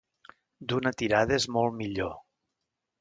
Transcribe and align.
D'una 0.71 0.93
tirada 1.01 1.37
és 1.41 1.47
molt 1.59 1.77
millor. 1.83 2.17